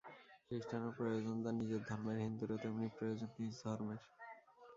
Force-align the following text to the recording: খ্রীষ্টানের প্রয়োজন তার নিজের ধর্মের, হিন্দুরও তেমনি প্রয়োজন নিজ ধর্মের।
খ্রীষ্টানের 0.45 0.93
প্রয়োজন 0.97 1.35
তার 1.43 1.55
নিজের 1.61 1.81
ধর্মের, 1.89 2.17
হিন্দুরও 2.17 2.61
তেমনি 2.63 2.87
প্রয়োজন 2.97 3.29
নিজ 3.37 3.53
ধর্মের। 3.63 4.01